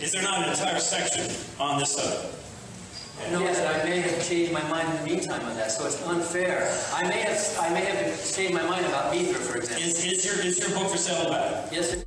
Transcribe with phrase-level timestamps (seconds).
[0.00, 2.34] Is there not an entire section on this subject?
[3.30, 6.68] Yes, I may have changed my mind in the meantime on that, so it's unfair.
[6.92, 9.86] I may have, I may have changed my mind about Mithra, for example.
[9.86, 11.72] Is, is your is your book for sale back?
[11.72, 12.06] Yes, it-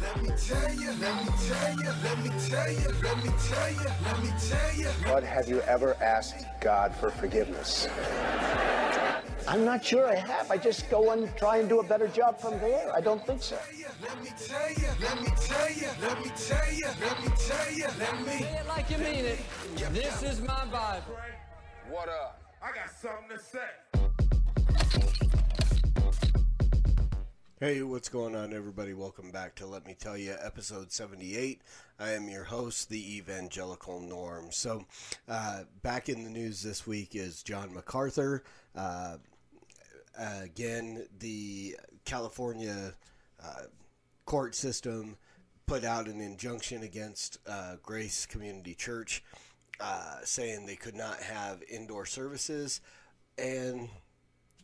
[0.00, 3.70] Let me tell you, let me tell you, let me tell you, let me tell
[3.72, 4.88] you, let me tell you.
[5.04, 7.86] But have you ever asked God for forgiveness?
[9.48, 10.50] I'm not sure I have.
[10.50, 12.92] I just go and try and do a better job from there.
[12.92, 13.56] I don't think so.
[14.02, 17.72] Let me tell you, let me tell you, let me tell you, let me tell
[17.72, 18.32] you, let me.
[18.38, 19.38] Say it like you mean it.
[19.92, 21.16] This is my Bible.
[21.88, 22.42] What up?
[22.60, 23.60] I got something to say.
[27.60, 28.92] Hey, what's going on, everybody?
[28.94, 31.62] Welcome back to Let Me Tell You, episode 78.
[31.98, 34.48] I am your host, the Evangelical Norm.
[34.50, 34.84] So,
[35.28, 38.42] uh, back in the news this week is John MacArthur.
[38.74, 39.16] Uh,
[40.18, 42.94] again, the California
[43.42, 43.62] uh,
[44.24, 45.16] court system
[45.66, 49.22] put out an injunction against uh, Grace Community Church,
[49.80, 52.80] uh, saying they could not have indoor services.
[53.36, 53.88] And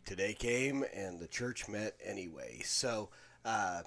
[0.05, 2.61] today came and the church met anyway.
[2.65, 3.11] So,
[3.45, 3.83] uh,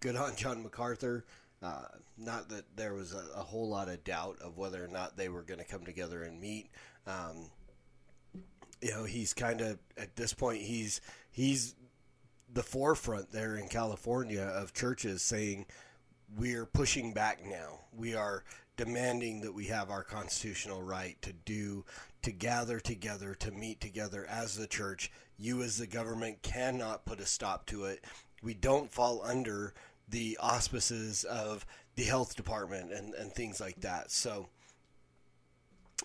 [0.00, 1.24] good on John MacArthur.
[1.62, 1.84] Uh,
[2.16, 5.28] not that there was a, a whole lot of doubt of whether or not they
[5.28, 6.70] were going to come together and meet.
[7.06, 7.50] Um,
[8.80, 11.00] you know, he's kind of at this point he's
[11.30, 11.74] he's
[12.52, 15.66] the forefront there in California of churches saying
[16.36, 17.80] we're pushing back now.
[17.96, 18.44] We are
[18.76, 21.84] demanding that we have our constitutional right to do,
[22.22, 25.10] to gather together, to meet together as the church.
[25.36, 28.04] You, as the government, cannot put a stop to it.
[28.42, 29.74] We don't fall under
[30.08, 34.10] the auspices of the health department and, and things like that.
[34.10, 34.48] So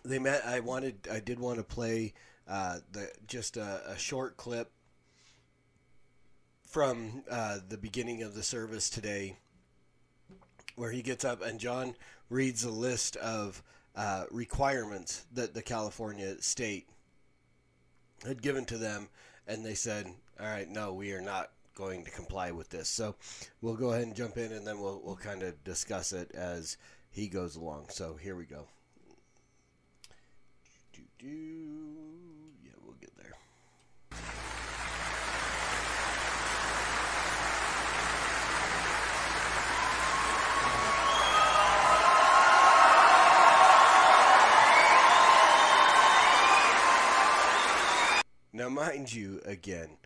[0.03, 0.45] they met.
[0.45, 2.13] I wanted, I did want to play
[2.47, 4.71] uh, the just a, a short clip
[6.63, 9.37] from uh, the beginning of the service today
[10.75, 11.95] where he gets up and John
[12.29, 13.63] reads a list of
[13.95, 16.87] uh, requirements that the California state
[18.25, 19.09] had given to them,
[19.47, 20.07] and they said,
[20.39, 23.15] "All right, no, we are not going to comply with this." So
[23.61, 26.77] we'll go ahead and jump in, and then we'll we'll kind of discuss it as
[27.09, 27.87] he goes along.
[27.89, 28.67] So here we go.
[30.93, 31.27] Do-do.
[32.63, 33.33] Yeah, we'll get there.
[48.55, 49.97] Now, mind you, again,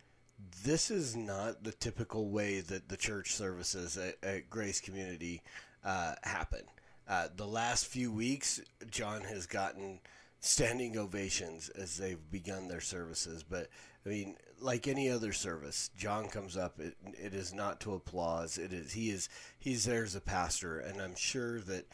[0.64, 5.42] this is not the typical way that the church services at, at Grace Community
[5.84, 6.62] uh, happen.
[7.08, 10.00] Uh, the last few weeks, John has gotten
[10.40, 13.44] standing ovations as they've begun their services.
[13.48, 13.68] But
[14.04, 16.80] I mean, like any other service, John comes up.
[16.80, 18.58] It, it is not to applause.
[18.58, 19.28] It is he is
[19.60, 21.86] he's there as a pastor, and I'm sure that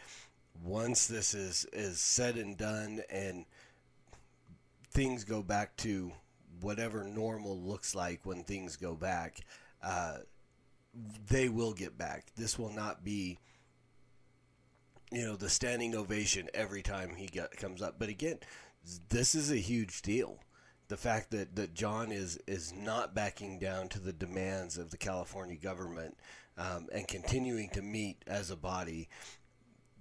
[0.65, 3.45] once this is is said and done, and
[4.91, 6.13] things go back to
[6.61, 9.41] whatever normal looks like when things go back,
[9.83, 10.19] uh,
[11.29, 12.27] they will get back.
[12.37, 13.39] This will not be,
[15.11, 17.97] you know, the standing ovation every time he get, comes up.
[17.99, 18.39] But again,
[19.09, 20.39] this is a huge deal.
[20.89, 24.97] The fact that, that John is is not backing down to the demands of the
[24.97, 26.17] California government
[26.57, 29.09] um, and continuing to meet as a body,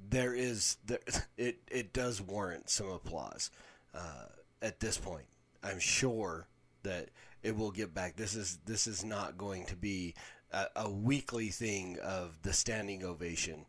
[0.10, 1.00] there is there,
[1.38, 3.50] it it does warrant some applause
[3.96, 4.28] uh,
[4.62, 5.26] at this point.
[5.66, 6.48] I'm sure
[6.84, 7.10] that
[7.42, 8.16] it will get back.
[8.16, 10.14] This is this is not going to be
[10.52, 13.66] a, a weekly thing of the standing ovation.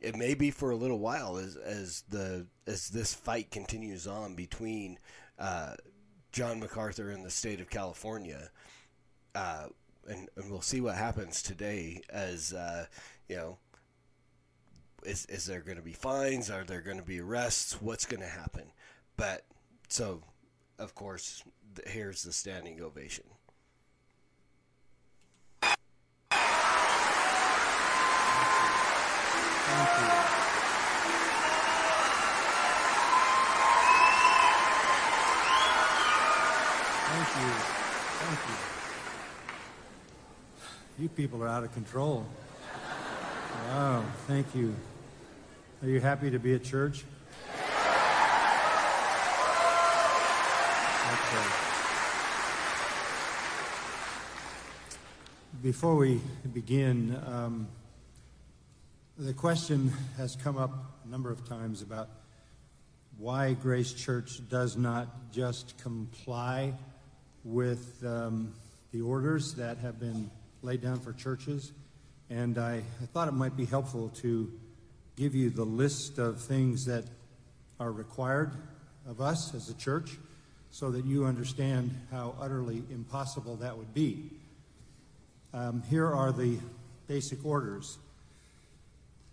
[0.00, 4.34] It may be for a little while as as the as this fight continues on
[4.34, 4.98] between
[5.38, 5.74] uh,
[6.32, 8.50] John MacArthur and the state of California,
[9.34, 9.66] uh,
[10.08, 12.02] and and we'll see what happens today.
[12.08, 12.86] As uh,
[13.28, 13.58] you know,
[15.04, 16.50] is is there going to be fines?
[16.50, 17.82] Are there going to be arrests?
[17.82, 18.72] What's going to happen?
[19.16, 19.44] But
[19.88, 20.22] so
[20.80, 21.44] of course,
[21.86, 23.24] here's the standing ovation.
[25.60, 25.76] Thank
[30.00, 30.08] you.
[37.10, 37.50] Thank you.
[38.18, 38.54] Thank you.
[41.02, 42.24] You people are out of control.
[43.68, 44.74] Wow, thank you.
[45.82, 47.04] Are you happy to be at church?
[51.12, 51.19] Okay.
[55.62, 56.20] Before we
[56.52, 57.68] begin, um,
[59.16, 60.72] the question has come up
[61.04, 62.08] a number of times about
[63.16, 66.72] why Grace Church does not just comply
[67.44, 68.52] with um,
[68.90, 70.30] the orders that have been
[70.62, 71.70] laid down for churches.
[72.28, 74.50] And I, I thought it might be helpful to
[75.16, 77.04] give you the list of things that
[77.78, 78.50] are required
[79.06, 80.18] of us as a church
[80.70, 84.30] so that you understand how utterly impossible that would be.
[85.52, 86.58] Um, here are the
[87.08, 87.98] basic orders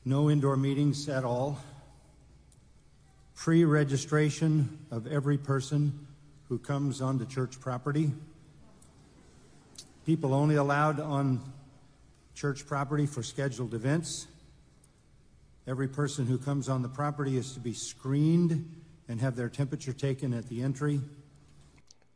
[0.08, 1.60] no indoor meetings at all,
[3.36, 6.08] pre registration of every person
[6.48, 8.12] who comes onto church property,
[10.06, 11.42] people only allowed on
[12.36, 14.28] church property for scheduled events.
[15.68, 19.92] Every person who comes on the property is to be screened and have their temperature
[19.92, 21.02] taken at the entry.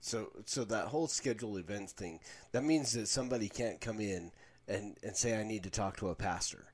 [0.02, 2.20] So, so that whole scheduled events thing,
[2.52, 4.32] that means that somebody can't come in
[4.68, 6.66] and, and say, I need to talk to a pastor.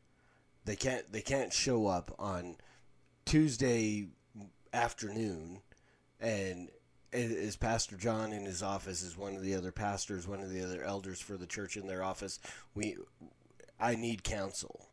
[0.66, 2.56] They can't, they can't show up on
[3.26, 4.08] Tuesday
[4.74, 5.62] afternoon
[6.20, 6.70] and
[7.14, 9.02] is Pastor John in his office?
[9.02, 11.88] Is one of the other pastors, one of the other elders for the church in
[11.88, 12.40] their office?
[12.76, 12.98] We,
[13.80, 14.90] I need counsel.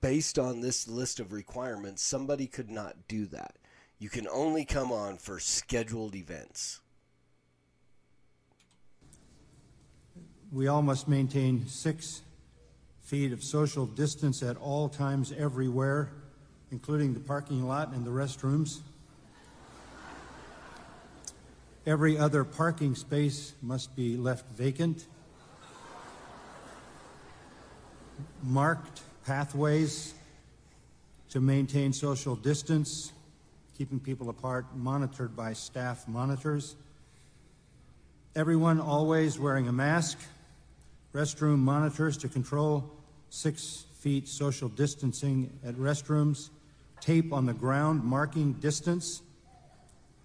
[0.00, 3.56] Based on this list of requirements, somebody could not do that.
[3.98, 6.80] You can only come on for scheduled events.
[10.56, 12.22] We all must maintain six
[13.02, 16.08] feet of social distance at all times, everywhere,
[16.72, 18.80] including the parking lot and the restrooms.
[21.84, 25.04] Every other parking space must be left vacant.
[28.42, 30.14] Marked pathways
[31.32, 33.12] to maintain social distance,
[33.76, 36.76] keeping people apart, monitored by staff monitors.
[38.34, 40.16] Everyone always wearing a mask.
[41.16, 42.84] Restroom monitors to control
[43.30, 46.50] six feet social distancing at restrooms.
[47.00, 49.22] Tape on the ground marking distance.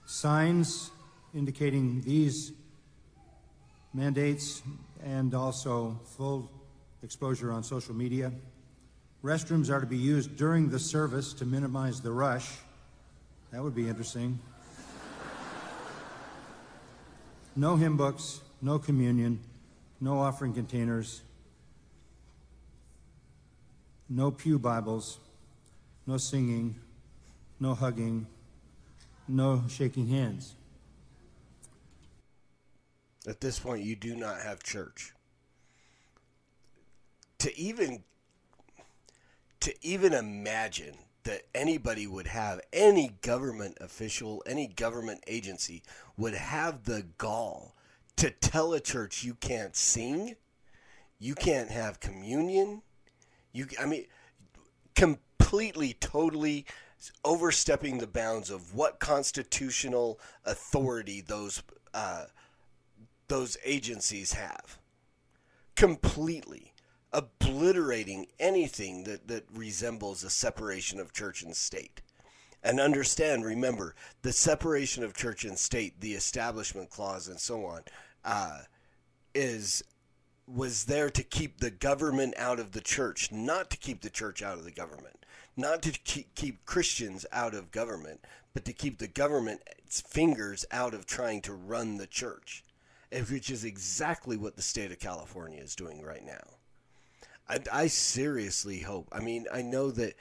[0.06, 0.92] Signs
[1.34, 2.52] indicating these
[3.94, 4.64] mandates
[5.02, 6.52] and also full
[7.04, 8.34] exposure on social media.
[9.24, 12.50] Restrooms are to be used during the service to minimize the rush.
[13.54, 14.38] That would be interesting.
[17.56, 19.40] no hymn books, no communion,
[20.02, 21.22] no offering containers,
[24.10, 25.20] no Pew Bibles,
[26.08, 26.76] no singing,
[27.60, 28.26] no hugging,
[29.28, 30.56] no shaking hands.
[33.28, 35.14] At this point, you do not have church.
[37.38, 38.04] To even
[39.60, 45.84] to even imagine that anybody would have any government official, any government agency
[46.18, 47.76] would have the gall
[48.22, 50.36] to tell a church you can't sing,
[51.18, 52.84] you can't have communion,
[53.52, 54.06] you I mean
[54.94, 56.68] completely totally
[57.26, 61.64] overstepping the bounds of what constitutional authority those
[61.96, 62.26] uh,
[63.28, 64.78] those agencies have.
[65.76, 66.76] Completely
[67.12, 72.04] obliterating anything that, that resembles a separation of church and state.
[72.62, 77.82] And understand, remember, the separation of church and state, the establishment clause, and so on,
[78.24, 78.60] uh,
[79.34, 79.84] is
[80.48, 84.42] was there to keep the government out of the church, not to keep the church
[84.42, 85.26] out of the government,
[85.56, 88.20] not to keep, keep Christians out of government,
[88.54, 92.66] but to keep the government's fingers out of trying to run the church
[93.30, 96.40] which is exactly what the state of California is doing right now.
[97.50, 99.10] I, I seriously hope.
[99.12, 100.16] I mean, I know that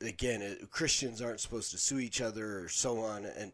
[0.00, 3.52] again, Christians aren't supposed to sue each other or so on, and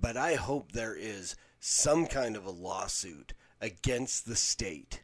[0.00, 5.02] but I hope there is some kind of a lawsuit against the state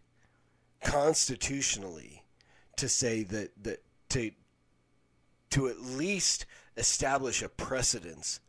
[0.83, 2.25] constitutionally
[2.77, 4.31] to say that that to
[5.51, 6.47] to at least
[6.77, 8.41] establish a precedence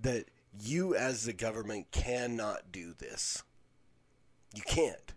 [0.00, 0.26] that
[0.60, 3.42] you as the government cannot do this.
[4.54, 5.14] You can't.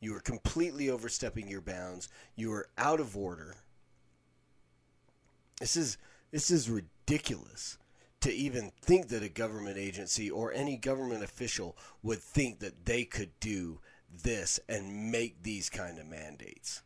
[0.00, 2.08] You are completely overstepping your bounds.
[2.36, 3.56] You are out of order.
[5.60, 5.98] This is
[6.30, 7.78] this is ridiculous
[8.20, 13.04] to even think that a government agency or any government official would think that they
[13.04, 13.80] could do
[14.22, 16.82] this and make these kind of mandates.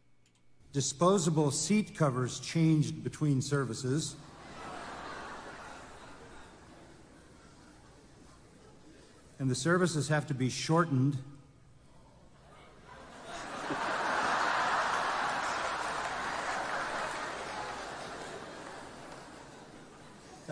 [0.72, 4.16] Disposable seat covers changed between services.
[9.38, 11.18] and the services have to be shortened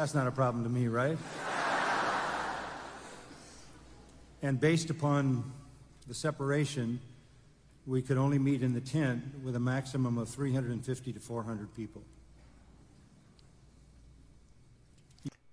[0.00, 1.19] That's not a problem to me, right?
[4.40, 5.52] and based upon
[6.09, 7.00] the separation,
[7.85, 12.02] we could only meet in the tent with a maximum of 350 to 400 people.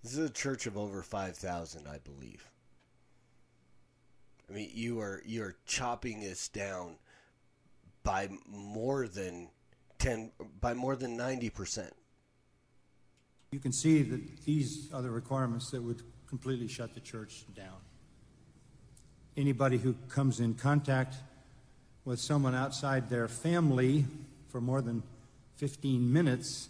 [0.02, 2.50] This is a church of over 5,000, I believe.
[4.50, 6.96] I mean, you are you are chopping this down
[8.02, 9.50] by more than
[10.00, 11.92] 10 by more than 90%.
[13.52, 17.78] You can see that these are the requirements that would completely shut the church down.
[19.38, 21.16] Anybody who comes in contact
[22.04, 24.06] with someone outside their family
[24.50, 25.02] for more than
[25.58, 26.68] 15 minutes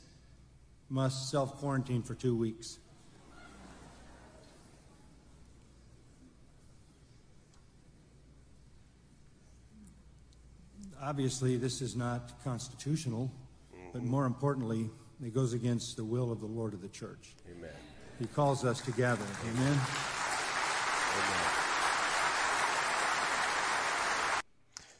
[0.90, 2.78] must self quarantine for two weeks.
[11.02, 13.32] Obviously, this is not constitutional,
[13.94, 14.90] but more importantly,
[15.24, 17.36] it goes against the will of the Lord of the church.
[17.50, 17.70] Amen.
[18.20, 19.26] He calls us to gather.
[19.44, 19.80] Amen.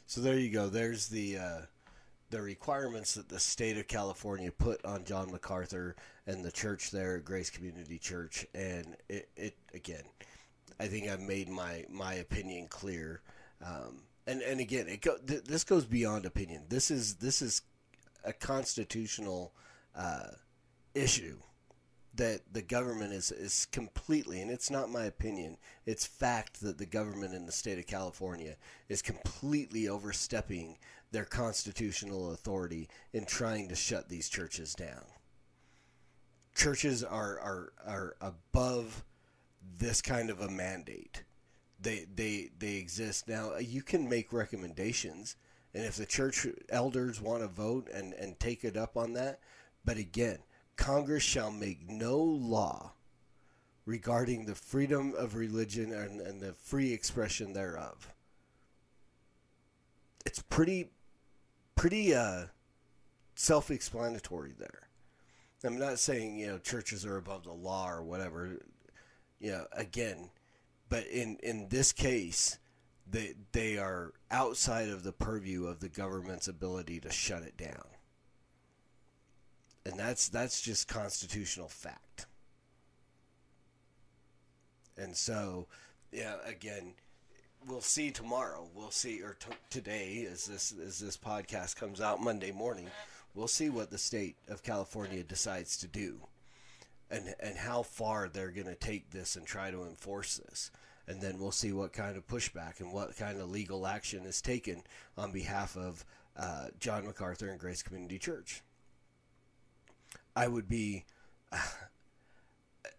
[0.06, 0.68] So there you go.
[0.68, 1.60] There's the uh,
[2.30, 5.96] the requirements that the state of California put on John MacArthur
[6.26, 10.02] and the church there, at Grace Community Church, and it, it again.
[10.80, 13.20] I think I've made my my opinion clear.
[13.64, 16.64] Um, and and again, it go, th- this goes beyond opinion.
[16.68, 17.62] This is this is
[18.24, 19.52] a constitutional
[19.98, 20.28] uh,
[20.94, 21.36] issue
[22.14, 25.56] that the government is is completely, and it's not my opinion.
[25.86, 28.56] It's fact that the government in the state of California
[28.88, 30.78] is completely overstepping
[31.10, 35.04] their constitutional authority in trying to shut these churches down.
[36.54, 39.04] Churches are are are above
[39.78, 41.24] this kind of a mandate.
[41.80, 43.56] They they they exist now.
[43.58, 45.36] You can make recommendations,
[45.72, 49.40] and if the church elders want to vote and and take it up on that,
[49.88, 50.36] but again,
[50.76, 52.92] Congress shall make no law
[53.86, 58.12] regarding the freedom of religion and, and the free expression thereof.
[60.26, 60.90] It's pretty
[61.74, 62.48] pretty uh,
[63.34, 64.88] self-explanatory there.
[65.64, 68.58] I'm not saying you know churches are above the law or whatever.
[69.40, 70.28] You know, again,
[70.90, 72.58] but in in this case,
[73.10, 77.86] they they are outside of the purview of the government's ability to shut it down,
[79.88, 82.26] and that's that's just constitutional fact.
[84.98, 85.66] And so,
[86.12, 86.92] yeah, again,
[87.66, 88.68] we'll see tomorrow.
[88.74, 92.88] We'll see, or t- today, as this as this podcast comes out Monday morning,
[93.34, 96.20] we'll see what the state of California decides to do,
[97.10, 100.70] and and how far they're going to take this and try to enforce this,
[101.06, 104.42] and then we'll see what kind of pushback and what kind of legal action is
[104.42, 104.82] taken
[105.16, 106.04] on behalf of
[106.36, 108.62] uh, John MacArthur and Grace Community Church.
[110.38, 111.04] I would be.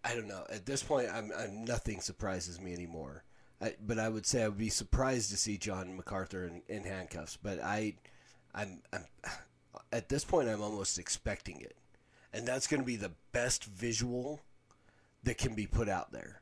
[0.04, 0.44] I don't know.
[0.50, 3.24] At this point, I'm, I'm nothing surprises me anymore.
[3.60, 6.84] I, but I would say I would be surprised to see John MacArthur in, in
[6.84, 7.36] handcuffs.
[7.42, 7.94] But I,
[8.54, 9.04] I'm, I'm,
[9.92, 11.76] at this point, I'm almost expecting it,
[12.32, 14.40] and that's going to be the best visual
[15.24, 16.39] that can be put out there.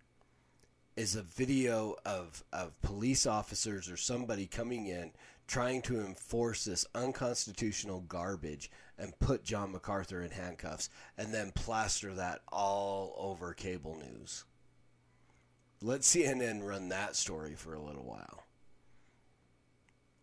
[0.99, 5.13] Is a video of of police officers or somebody coming in
[5.47, 12.13] trying to enforce this unconstitutional garbage and put John MacArthur in handcuffs and then plaster
[12.15, 14.45] that all over cable news.
[15.81, 18.43] Let CNN run that story for a little while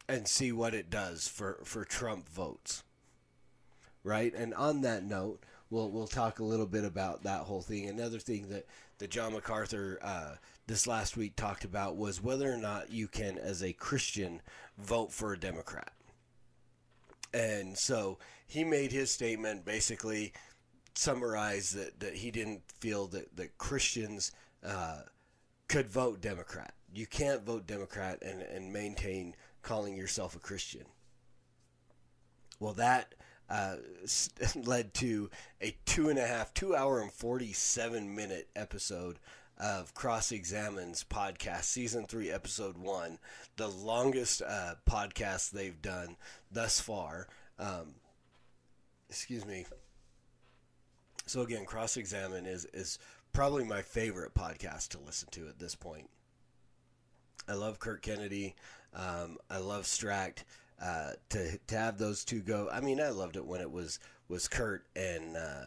[0.10, 2.84] and see what it does for, for Trump votes.
[4.04, 4.34] Right?
[4.34, 7.88] And on that note, we'll we'll talk a little bit about that whole thing.
[7.88, 8.66] Another thing that,
[9.00, 10.36] that John MacArthur uh,
[10.68, 14.42] this last week talked about was whether or not you can, as a Christian,
[14.78, 15.92] vote for a Democrat.
[17.34, 18.18] And so
[18.48, 20.34] he made his statement basically
[20.96, 24.32] summarize that, that he didn't feel that, that Christians
[24.64, 25.02] uh,
[25.68, 26.74] could vote Democrat.
[26.94, 30.86] You can't vote Democrat and, and maintain calling yourself a Christian.
[32.60, 33.14] Well, that
[33.50, 33.76] uh,
[34.56, 35.30] led to
[35.62, 39.20] a two and a half, two hour and 47 minute episode
[39.58, 43.20] of Cross Examines podcast, season three, episode one,
[43.56, 46.18] the longest uh, podcast they've done
[46.52, 47.28] thus far.
[47.58, 47.96] Um,
[49.10, 49.66] excuse me.
[51.26, 53.00] So again, Cross Examine is is
[53.34, 56.10] probably my favorite podcast to listen to at this point.
[57.48, 58.56] I love Kurt Kennedy.
[58.94, 60.44] Um, I love Stracht.
[60.82, 62.68] Uh, to to have those two go.
[62.72, 65.66] I mean, I loved it when it was was Kurt and uh,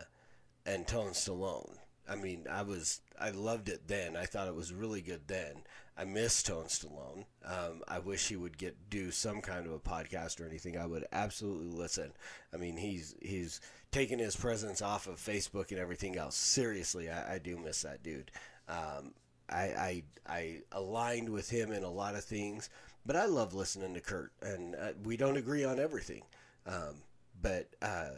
[0.67, 1.77] and Tone Stallone.
[2.09, 4.17] I mean, I was I loved it then.
[4.17, 5.63] I thought it was really good then.
[5.97, 7.25] I miss Tone Stallone.
[7.45, 10.79] Um, I wish he would get do some kind of a podcast or anything.
[10.79, 12.13] I would absolutely listen.
[12.55, 13.61] I mean, he's he's
[13.91, 16.37] taken his presence off of Facebook and everything else.
[16.37, 18.31] Seriously, I, I do miss that dude.
[18.69, 19.15] Um,
[19.51, 22.71] I, I I aligned with him in a lot of things,
[23.05, 26.23] but I love listening to Kurt, and uh, we don't agree on everything.
[26.65, 27.03] Um,
[27.41, 28.11] but uh,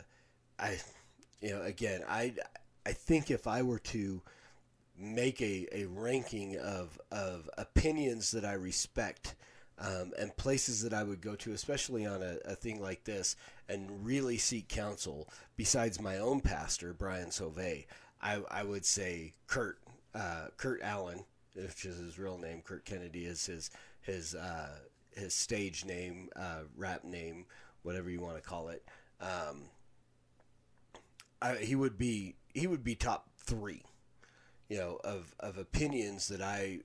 [0.58, 0.78] I,
[1.40, 2.34] you know, again, I
[2.84, 4.20] I think if I were to
[5.00, 9.34] make a, a ranking of of opinions that I respect
[9.78, 13.34] um, and places that I would go to, especially on a, a thing like this,
[13.68, 17.86] and really seek counsel besides my own pastor, Brian Sauvé.
[18.20, 19.78] I I would say Kurt
[20.14, 22.60] uh, Kurt Allen, which is his real name.
[22.62, 23.70] Kurt Kennedy is his
[24.02, 24.78] his uh,
[25.14, 27.46] his stage name, uh, rap name,
[27.82, 28.84] whatever you want to call it.
[29.20, 29.68] Um,
[31.42, 33.82] I, he would be he would be top three,
[34.70, 36.78] you know, of of opinions that I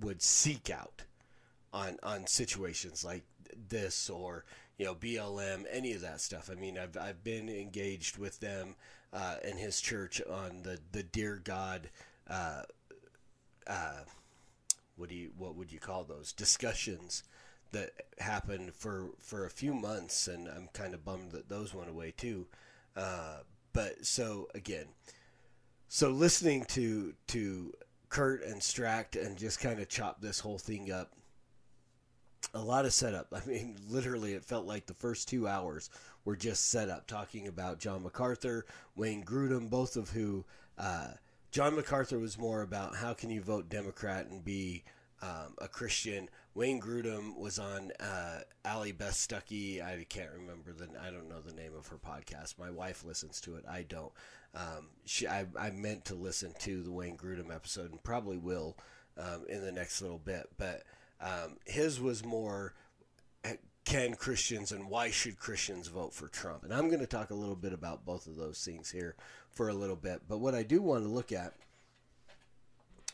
[0.00, 1.02] would seek out
[1.72, 3.24] on on situations like
[3.68, 4.44] this or
[4.78, 6.50] you know BLM, any of that stuff.
[6.52, 8.76] I mean, I've I've been engaged with them
[9.12, 11.88] uh, and his church on the the Dear God.
[12.28, 12.62] Uh,
[13.66, 14.04] uh,
[14.96, 17.24] what do you what would you call those discussions
[17.72, 21.88] that happened for for a few months, and I'm kind of bummed that those went
[21.88, 22.46] away too.
[22.94, 23.38] Uh,
[23.72, 24.88] but so again,
[25.92, 27.74] so listening to to
[28.10, 31.10] Kurt and Stract and just kind of chop this whole thing up.
[32.54, 33.26] A lot of setup.
[33.32, 35.90] I mean, literally, it felt like the first two hours
[36.24, 40.44] were just set up, talking about John MacArthur, Wayne Grudem, both of who.
[40.78, 41.08] Uh,
[41.50, 44.84] John MacArthur was more about how can you vote Democrat and be
[45.22, 46.28] um, a Christian.
[46.54, 49.82] Wayne Grudem was on uh, Beth Stuckey.
[49.82, 50.88] I can't remember the.
[51.00, 52.58] I don't know the name of her podcast.
[52.58, 53.64] My wife listens to it.
[53.68, 54.12] I don't.
[54.54, 58.76] Um, she, I, I meant to listen to the Wayne Grudem episode and probably will
[59.16, 60.48] um, in the next little bit.
[60.58, 60.82] But
[61.20, 62.74] um, his was more
[63.44, 63.50] uh,
[63.84, 66.64] can Christians and why should Christians vote for Trump?
[66.64, 69.16] And I'm going to talk a little bit about both of those things here
[69.50, 70.22] for a little bit.
[70.28, 71.54] But what I do want to look at,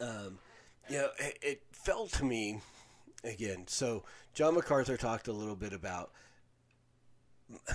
[0.01, 0.39] um,
[0.89, 2.61] you know, it, it felt to me
[3.25, 3.65] again.
[3.67, 6.13] So John MacArthur talked a little bit about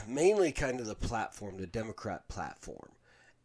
[0.08, 2.90] mainly kind of the platform, the Democrat platform,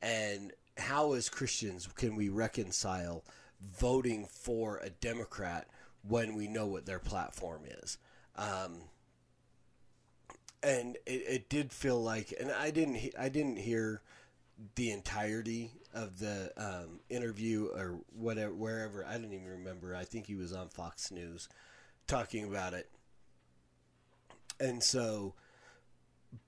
[0.03, 3.25] and how as Christians can we reconcile
[3.61, 5.69] voting for a Democrat
[6.07, 7.99] when we know what their platform is.
[8.37, 8.83] Um,
[10.63, 14.03] and it, it did feel like, and I didn't, I didn't hear
[14.75, 19.05] the entirety of the um, interview or whatever, wherever.
[19.05, 19.95] I don't even remember.
[19.95, 21.49] I think he was on Fox News
[22.07, 22.89] talking about it.
[24.59, 25.35] And so,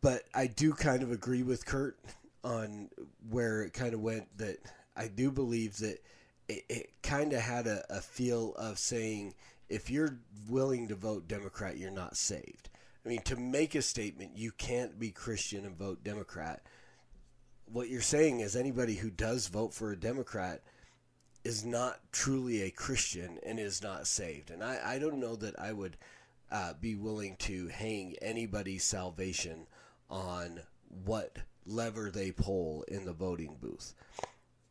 [0.00, 1.98] but I do kind of agree with Kurt
[2.42, 2.88] on
[3.28, 4.58] where it kind of went that
[4.96, 6.02] I do believe that
[6.48, 9.34] it, it kind of had a, a feel of saying
[9.68, 10.18] if you're
[10.48, 12.70] willing to vote Democrat, you're not saved.
[13.04, 16.62] I mean, to make a statement, you can't be Christian and vote Democrat.
[17.70, 20.62] What you're saying is anybody who does vote for a Democrat
[21.44, 24.50] is not truly a Christian and is not saved.
[24.50, 25.96] And I, I don't know that I would
[26.50, 29.66] uh, be willing to hang anybody's salvation
[30.10, 30.60] on
[31.04, 33.94] what lever they pull in the voting booth.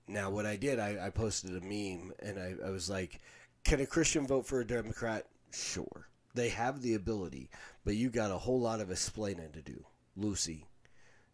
[0.08, 3.20] Now, what I did, I, I posted a meme and I, I was like,
[3.64, 5.26] can a Christian vote for a Democrat?
[5.52, 6.08] Sure.
[6.34, 7.50] They have the ability,
[7.84, 9.86] but you got a whole lot of explaining to do.
[10.16, 10.66] Lucy.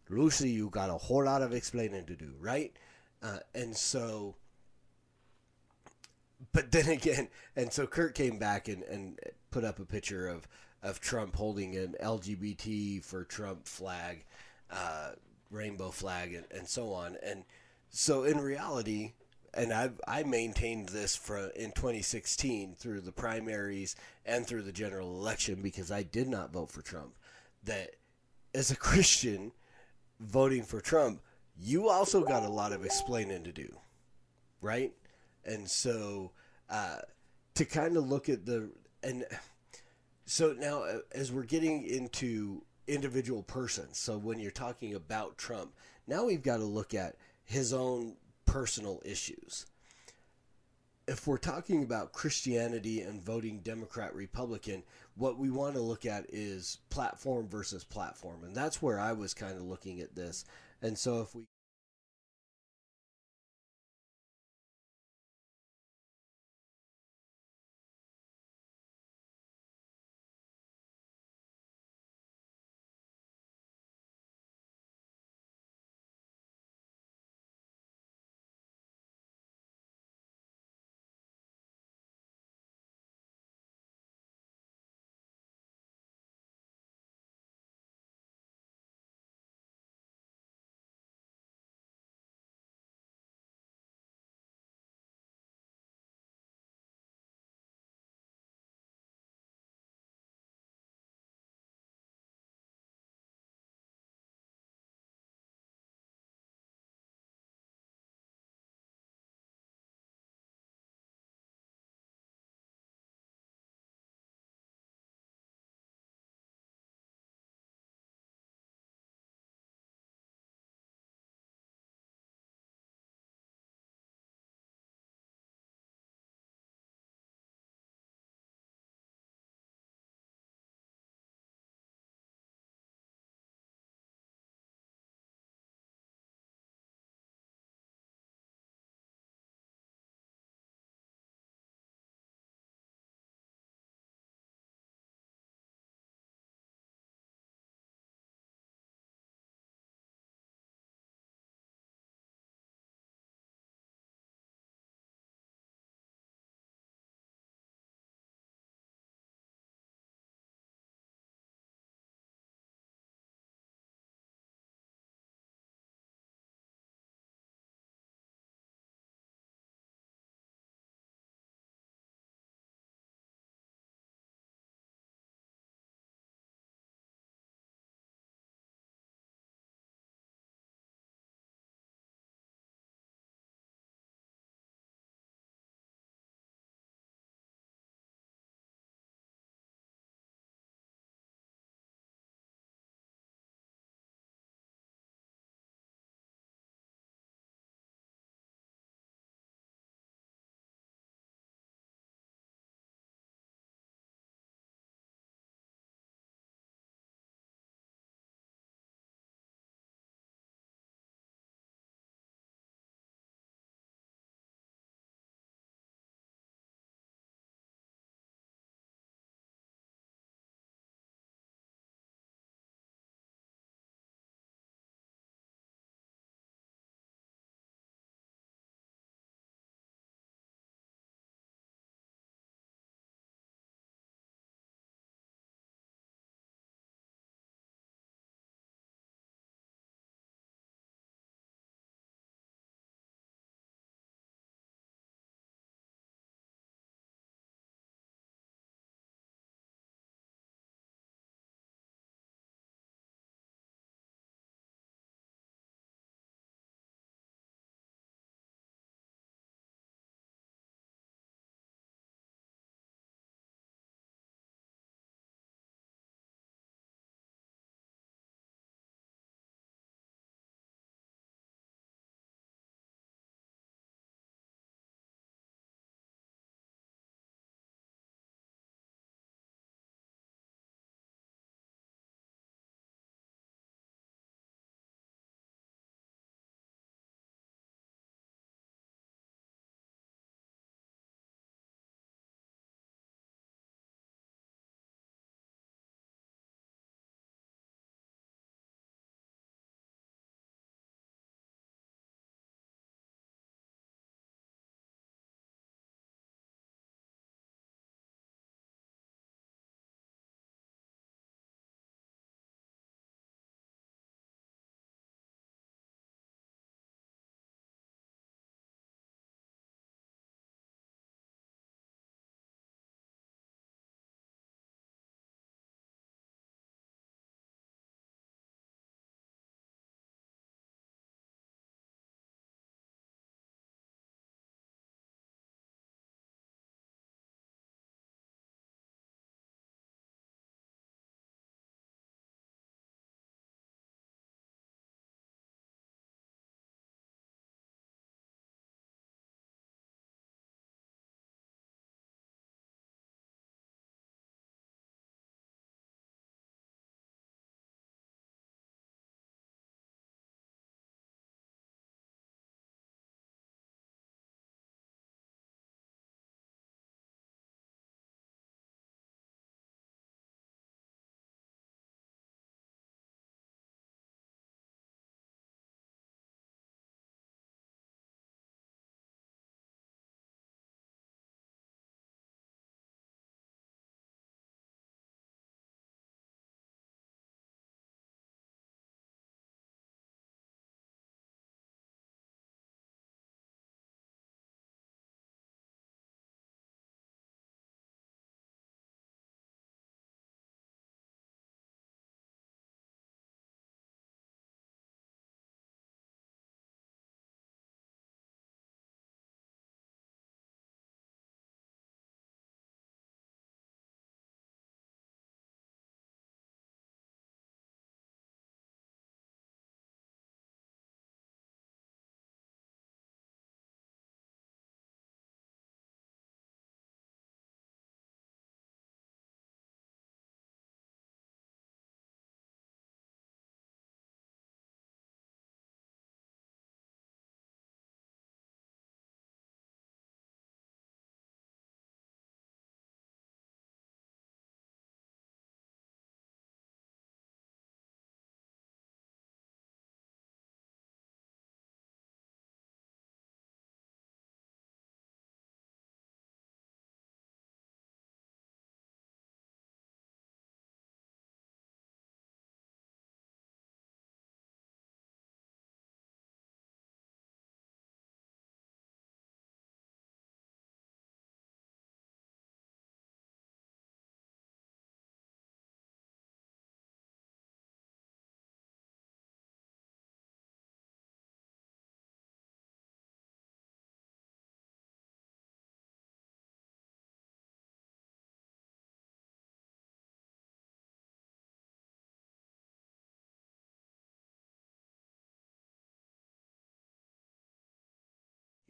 [0.08, 2.72] Lucy, you got a whole lot of explaining to do, right?
[3.22, 4.34] Uh, and so
[6.52, 9.18] but then again, and so Kurt came back and, and
[9.50, 10.48] put up a picture of,
[10.82, 14.24] of Trump holding an LGBT for Trump flag,
[14.70, 15.12] uh,
[15.50, 17.16] rainbow flag, and, and so on.
[17.22, 17.44] And
[17.90, 19.12] so in reality,
[19.52, 23.94] and I I maintained this for in 2016 through the primaries
[24.26, 27.14] and through the general election because I did not vote for Trump.
[27.62, 27.90] That
[28.52, 29.52] as a Christian
[30.20, 31.20] voting for Trump,
[31.58, 33.68] you also got a lot of explaining to do,
[34.60, 34.92] right?
[35.44, 36.32] And so
[36.70, 36.98] uh,
[37.54, 38.70] to kind of look at the
[39.02, 39.24] and
[40.26, 45.74] so now uh, as we're getting into individual persons, so when you're talking about Trump,
[46.06, 49.66] now we've got to look at his own personal issues.
[51.06, 54.82] If we're talking about Christianity and voting Democrat Republican,
[55.16, 58.42] what we want to look at is platform versus platform.
[58.42, 60.46] And that's where I was kind of looking at this.
[60.80, 61.42] And so if we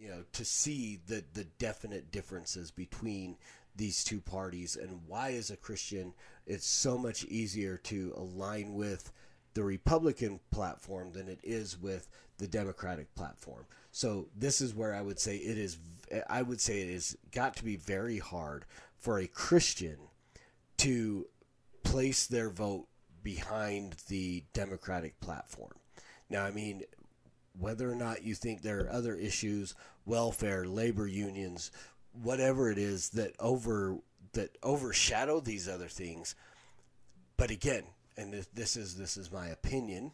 [0.05, 3.37] you know, to see the the definite differences between
[3.75, 6.13] these two parties and why as a Christian
[6.47, 9.11] it's so much easier to align with
[9.55, 13.65] the Republican platform than it is with the Democratic platform.
[13.93, 15.79] So this is where I would say it is
[16.29, 18.67] I would say it is got to be very hard
[18.99, 19.97] for a Christian
[20.79, 21.27] to
[21.83, 22.89] place their vote
[23.23, 25.77] behind the Democratic platform.
[26.29, 26.83] Now, I mean,
[27.59, 31.71] whether or not you think there are other issues, welfare, labor unions,
[32.23, 33.99] whatever it is that over
[34.33, 36.35] that overshadow these other things.
[37.37, 37.85] But again,
[38.17, 40.13] and this, is this is my opinion,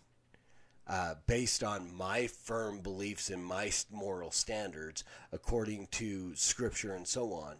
[0.86, 7.32] uh, based on my firm beliefs and my moral standards, according to Scripture and so
[7.32, 7.56] on.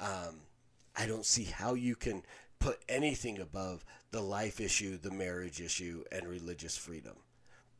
[0.00, 0.40] Um,
[0.96, 2.22] I don't see how you can
[2.58, 7.16] put anything above the life issue, the marriage issue, and religious freedom.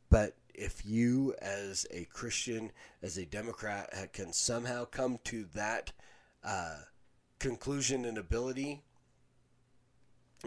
[0.09, 5.91] But if you, as a Christian, as a Democrat, can somehow come to that
[6.43, 6.79] uh,
[7.39, 8.81] conclusion and ability,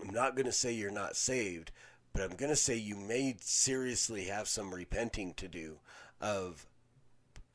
[0.01, 1.73] I'm not going to say you're not saved,
[2.12, 5.79] but I'm going to say you may seriously have some repenting to do
[6.21, 6.66] of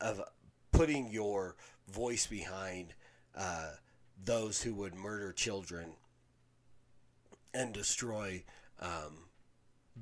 [0.00, 0.20] of
[0.72, 1.56] putting your
[1.88, 2.94] voice behind
[3.36, 3.72] uh,
[4.24, 5.92] those who would murder children
[7.54, 8.42] and destroy
[8.80, 9.26] um,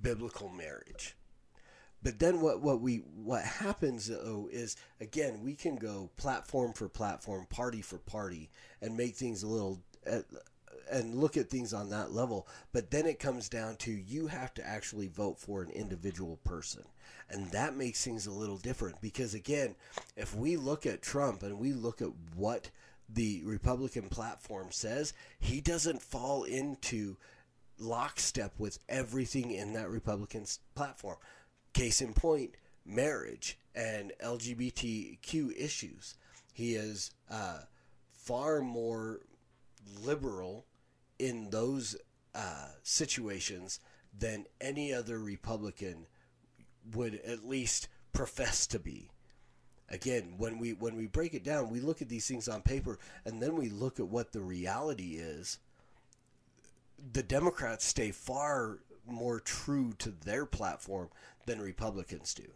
[0.01, 1.17] biblical marriage.
[2.03, 6.89] But then what, what we what happens though is again we can go platform for
[6.89, 10.21] platform, party for party, and make things a little uh,
[10.91, 12.49] and look at things on that level.
[12.73, 16.85] But then it comes down to you have to actually vote for an individual person,
[17.29, 19.75] and that makes things a little different because again,
[20.17, 22.71] if we look at Trump and we look at what
[23.13, 27.17] the Republican platform says, he doesn't fall into
[27.79, 31.17] lockstep with everything in that Republican platform.
[31.73, 32.55] Case in point,
[32.85, 36.15] marriage and LGBTQ issues.
[36.53, 37.61] He is uh,
[38.11, 39.21] far more
[40.03, 40.67] liberal
[41.19, 41.97] in those
[42.35, 43.81] uh, situations
[44.17, 46.07] than any other Republican
[46.95, 49.11] would at least profess to be.
[49.89, 52.99] Again, when we when we break it down, we look at these things on paper,
[53.25, 55.59] and then we look at what the reality is.
[57.13, 61.09] The Democrats stay far more true to their platform
[61.51, 62.47] than Republicans do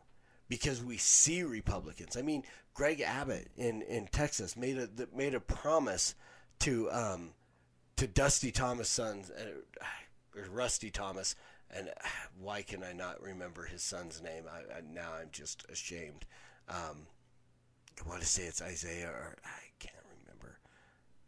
[0.48, 2.16] because we see Republicans.
[2.16, 6.14] I mean, Greg Abbott in, in Texas made a made a promise
[6.60, 7.30] to um,
[7.96, 9.84] to Dusty Thomas' son, uh,
[10.38, 11.34] or Rusty Thomas,
[11.70, 11.90] and
[12.40, 14.44] why can I not remember his son's name?
[14.48, 16.24] I, I now I'm just ashamed.
[16.68, 17.06] Um,
[18.04, 20.58] I want to say it's Isaiah, or I can't remember,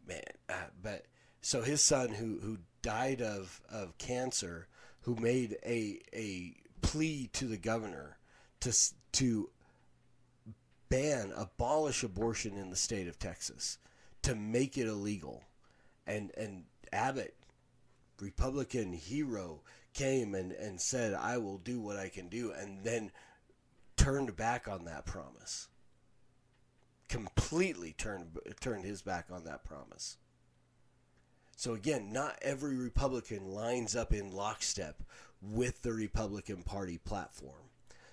[0.07, 0.21] man.
[0.47, 1.05] Uh, but
[1.41, 4.67] so his son, who who died of of cancer,
[5.01, 8.17] who made a a plea to the governor
[8.61, 8.73] to
[9.13, 9.49] to
[10.89, 13.77] ban abolish abortion in the state of Texas
[14.21, 15.43] to make it illegal.
[16.05, 17.35] And and Abbott
[18.19, 19.61] Republican hero
[19.93, 23.11] came and, and said I will do what I can do and then
[23.95, 25.67] turned back on that promise.
[27.09, 30.17] Completely turned turned his back on that promise.
[31.55, 35.01] So again, not every Republican lines up in lockstep
[35.41, 37.66] with the Republican Party platform.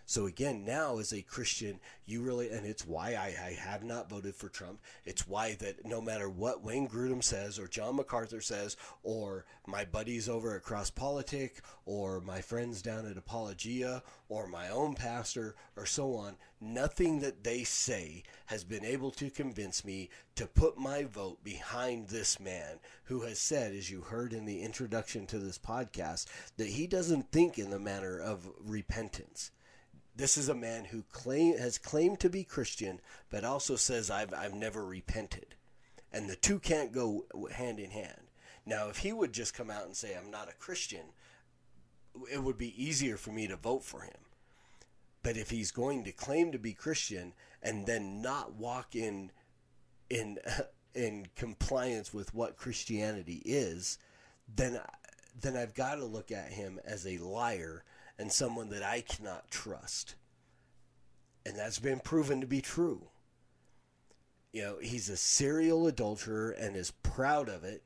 [0.07, 4.11] So again, now as a Christian, you really, and it's why I, I, have not
[4.11, 4.83] voted for Trump.
[5.07, 9.87] It's why that no matter what Wayne Grudem says, or John MacArthur says, or my
[9.87, 15.57] buddies over at Cross Politic, or my friends down at Apologia, or my own pastor,
[15.75, 20.77] or so on, nothing that they say has been able to convince me to put
[20.77, 25.39] my vote behind this man who has said, as you heard in the introduction to
[25.39, 26.27] this podcast,
[26.59, 29.51] that he doesn't think in the manner of repentance
[30.17, 33.01] this is a man who claim has claimed to be Christian,
[33.31, 35.57] but also says I've I've never repented,
[36.13, 38.29] and the two can't go hand in hand.
[38.67, 41.07] Now, if he would just come out and say I'm not a Christian,
[42.33, 44.13] it would be easier for me to vote for him.
[45.23, 49.33] But if he's going to claim to be Christian and then not walk in
[50.09, 50.39] in
[50.95, 53.99] in compliance with what Christianity is,
[54.55, 54.81] then
[55.41, 57.83] then I've got to look at him as a liar
[58.19, 60.15] and someone that I cannot trust.
[61.47, 63.09] And that's been proven to be true.
[64.53, 67.83] You know, he's a serial adulterer and is proud of it.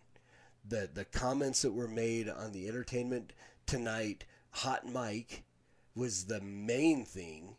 [0.66, 3.32] The the comments that were made on the entertainment
[3.66, 5.44] tonight hot mic
[5.94, 7.56] was the main thing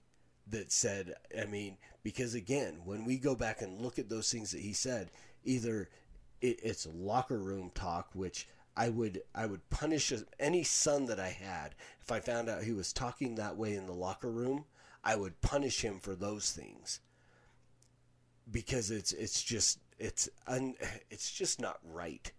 [0.48, 4.52] that said I mean, because again, when we go back and look at those things
[4.52, 5.10] that he said,
[5.44, 5.90] either
[6.42, 8.48] it, it's locker room talk, which
[8.80, 12.74] I would I would punish any son that I had if I found out he
[12.74, 14.66] was talking that way in the locker room.
[15.04, 17.02] I would punish him for those things.
[18.52, 20.76] because it's it's just it's un,
[21.10, 22.32] it's just not right.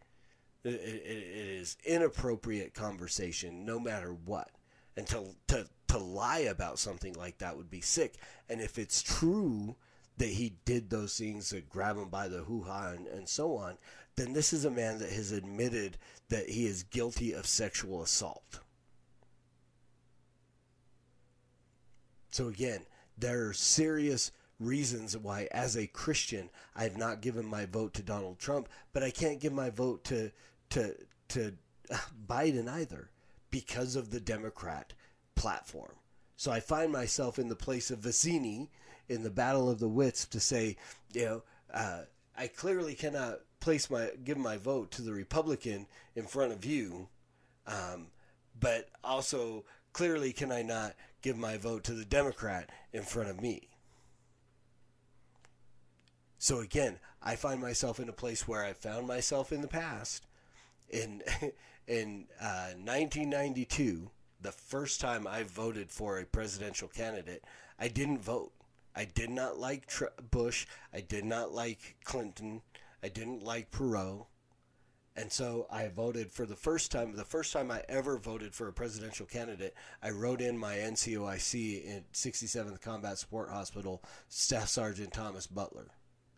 [0.64, 4.50] It, it, it is inappropriate conversation, no matter what.
[4.96, 8.16] And to, to to lie about something like that would be sick.
[8.48, 9.76] And if it's true
[10.18, 13.57] that he did those things to grab him by the hoo ha and, and so
[13.57, 13.79] on,
[14.20, 15.96] then this is a man that has admitted
[16.28, 18.61] that he is guilty of sexual assault.
[22.30, 22.80] So again,
[23.16, 28.02] there are serious reasons why, as a Christian, I have not given my vote to
[28.02, 30.30] Donald Trump, but I can't give my vote to
[30.70, 30.94] to
[31.28, 31.54] to
[32.28, 33.09] Biden either
[33.50, 34.92] because of the Democrat
[35.35, 35.94] platform.
[36.37, 38.68] So I find myself in the place of Vizzini
[39.09, 40.76] in the Battle of the Wits to say,
[41.12, 42.02] you know, uh,
[42.37, 47.09] I clearly cannot place my give my vote to the Republican in front of you,
[47.66, 48.09] um,
[48.59, 53.40] but also clearly can I not give my vote to the Democrat in front of
[53.40, 53.68] me.
[56.38, 60.27] So again, I find myself in a place where I found myself in the past.
[60.88, 61.23] In
[61.87, 67.44] in uh, 1992, the first time I voted for a presidential candidate,
[67.79, 68.53] I didn't vote.
[68.96, 69.90] I did not like
[70.31, 70.66] Bush.
[70.92, 72.62] I did not like Clinton.
[73.02, 74.26] I didn't like Perot.
[75.16, 78.68] And so I voted for the first time, the first time I ever voted for
[78.68, 85.12] a presidential candidate, I wrote in my NCOIC in 67th Combat Support Hospital, Staff Sergeant
[85.12, 85.88] Thomas Butler.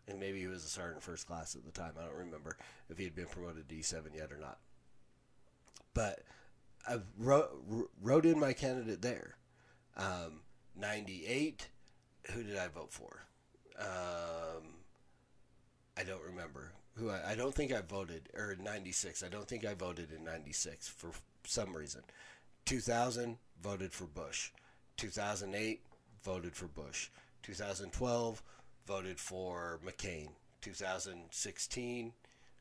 [0.07, 1.93] And maybe he was a sergeant first class at the time.
[1.97, 2.57] I don't remember
[2.89, 4.57] if he had been promoted to E7 yet or not.
[5.93, 6.23] But
[6.87, 7.51] I wrote,
[8.01, 9.37] wrote in my candidate there.
[9.95, 10.41] Um,
[10.75, 11.69] 98,
[12.31, 13.21] who did I vote for?
[13.79, 14.82] Um,
[15.97, 19.23] I don't remember who I, I don't think I voted or 96.
[19.23, 21.11] I don't think I voted in 96 for
[21.43, 22.01] some reason.
[22.65, 24.51] 2000 voted for Bush.
[24.97, 25.81] 2008
[26.23, 27.09] voted for Bush.
[27.43, 28.43] 2012
[28.87, 30.29] voted for McCain.
[30.61, 32.13] 2016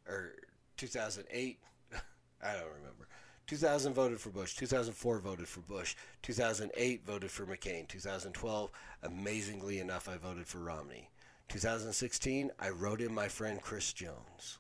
[0.09, 0.33] or
[0.77, 1.59] 2008
[2.43, 3.07] I don't remember.
[3.47, 4.55] 2000 voted for Bush.
[4.57, 5.95] 2004 voted for Bush.
[6.23, 7.87] 2008 voted for McCain.
[7.89, 8.71] 2012,
[9.03, 11.11] amazingly enough, I voted for Romney.
[11.53, 14.59] 2016, I wrote in my friend Chris Jones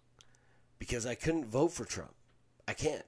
[0.78, 2.14] because I couldn't vote for Trump.
[2.68, 3.04] I can't.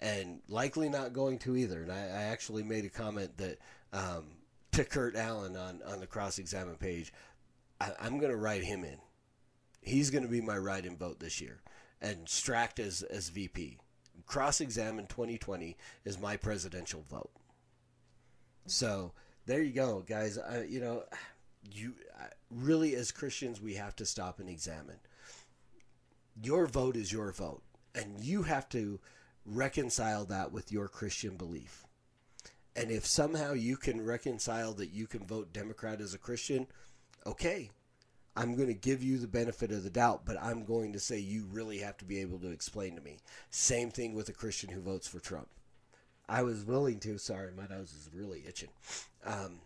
[0.00, 1.82] And likely not going to either.
[1.82, 3.58] And I, I actually made a comment that
[3.92, 4.26] um,
[4.72, 7.12] to Kurt Allen on, on the cross examine page
[7.80, 8.98] I, I'm going to write him in.
[9.80, 11.62] He's going to be my write in vote this year.
[12.00, 13.78] And Stracht as, as VP.
[14.26, 17.30] Cross examine 2020 is my presidential vote.
[18.66, 19.12] So
[19.46, 20.36] there you go, guys.
[20.36, 21.04] I, you know,
[21.72, 21.94] you
[22.50, 24.98] really as Christians we have to stop and examine.
[26.42, 27.62] Your vote is your vote,
[27.94, 29.00] and you have to
[29.44, 31.84] reconcile that with your Christian belief.
[32.76, 36.68] And if somehow you can reconcile that you can vote Democrat as a Christian,
[37.26, 37.70] okay,
[38.36, 41.18] I'm going to give you the benefit of the doubt, but I'm going to say
[41.18, 43.18] you really have to be able to explain to me.
[43.50, 45.48] Same thing with a Christian who votes for Trump.
[46.28, 48.68] I was willing to, sorry, my nose is really itching.
[49.24, 49.58] Um,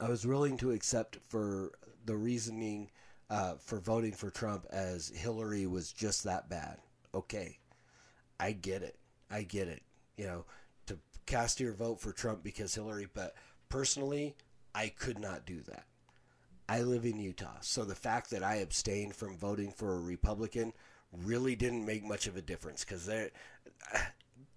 [0.00, 1.72] I was willing to accept for
[2.04, 2.90] the reasoning
[3.30, 6.78] uh, for voting for Trump as Hillary was just that bad.
[7.14, 7.58] Okay,
[8.38, 8.98] I get it.
[9.30, 9.82] I get it.
[10.16, 10.44] You know,
[10.86, 13.34] to cast your vote for Trump because Hillary, but
[13.68, 14.36] personally,
[14.74, 15.84] I could not do that.
[16.68, 20.72] I live in Utah, so the fact that I abstained from voting for a Republican
[21.12, 23.08] really didn't make much of a difference because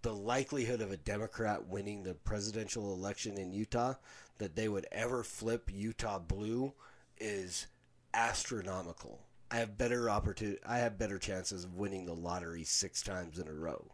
[0.02, 3.96] the likelihood of a Democrat winning the presidential election in Utah
[4.38, 6.74] that they would ever flip Utah blue
[7.18, 7.68] is
[8.14, 9.22] astronomical.
[9.52, 10.60] I have better opportunity.
[10.66, 13.86] I have better chances of winning the lottery six times in a row,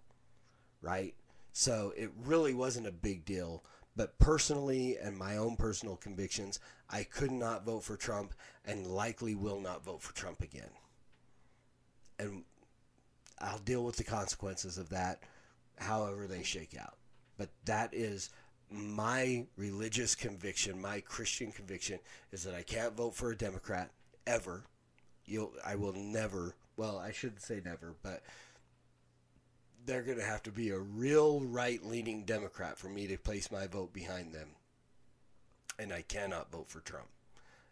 [0.82, 1.14] right?
[1.54, 3.64] So it really wasn't a big deal.
[3.96, 8.34] But personally, and my own personal convictions, I could not vote for Trump,
[8.66, 10.70] and likely will not vote for Trump again.
[12.18, 12.46] And
[13.39, 15.24] I'll deal with the consequences of that,
[15.78, 16.96] however they shake out.
[17.38, 18.30] But that is
[18.70, 22.00] my religious conviction, my Christian conviction
[22.32, 23.92] is that I can't vote for a Democrat
[24.26, 24.64] ever.
[25.26, 26.56] You'll, I will never.
[26.78, 28.24] Well, I shouldn't say never, but
[29.86, 33.68] they're going to have to be a real right-leaning Democrat for me to place my
[33.68, 34.50] vote behind them,
[35.80, 37.08] and I cannot vote for Trump.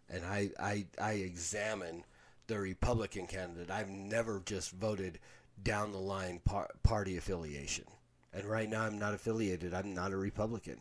[0.10, 2.04] And I, I, I examine
[2.48, 3.70] the Republican candidate.
[3.70, 5.20] I've never just voted
[5.64, 7.86] down the line par- party affiliation.
[8.34, 9.74] And right now, I'm not affiliated.
[9.74, 10.80] I'm not a Republican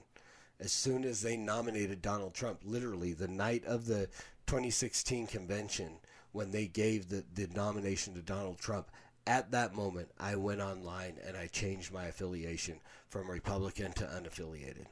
[0.61, 4.09] as soon as they nominated Donald Trump, literally the night of the
[4.47, 5.99] 2016 convention,
[6.33, 8.91] when they gave the, the nomination to Donald Trump,
[9.27, 14.87] at that moment, I went online and I changed my affiliation from Republican to unaffiliated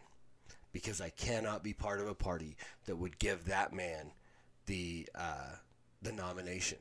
[0.72, 4.12] because I cannot be part of a party that would give that man
[4.66, 5.54] the uh,
[6.02, 6.78] the nomination.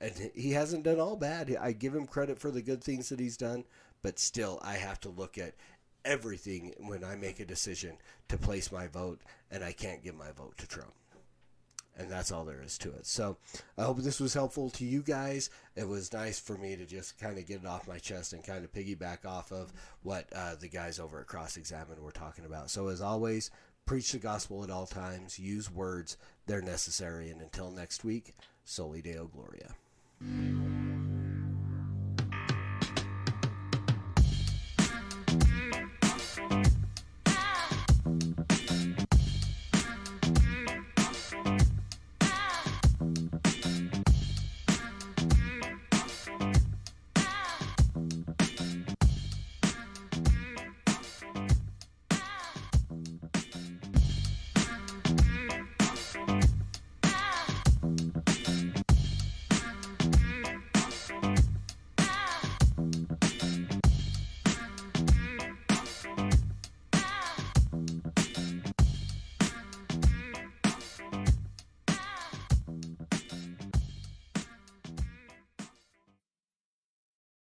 [0.00, 1.56] And he hasn't done all bad.
[1.60, 3.64] I give him credit for the good things that he's done,
[4.02, 5.54] but still, I have to look at
[6.04, 7.96] everything when I make a decision
[8.28, 9.20] to place my vote,
[9.50, 10.92] and I can't give my vote to Trump.
[11.98, 13.06] And that's all there is to it.
[13.06, 13.38] So
[13.76, 15.50] I hope this was helpful to you guys.
[15.74, 18.44] It was nice for me to just kind of get it off my chest and
[18.44, 19.72] kind of piggyback off of
[20.04, 22.70] what uh, the guys over at Cross Examine were talking about.
[22.70, 23.50] So, as always,
[23.84, 27.30] preach the gospel at all times, use words, they're necessary.
[27.30, 28.32] And until next week,
[28.64, 29.74] Soli Deo Gloria.
[30.20, 30.77] Música